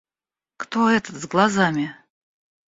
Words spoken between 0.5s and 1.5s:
—Кто этот, с